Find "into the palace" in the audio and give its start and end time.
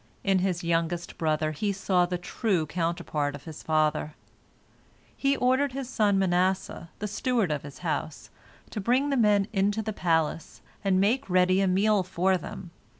9.53-10.63